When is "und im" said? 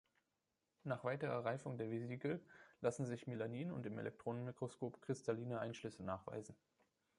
3.71-3.99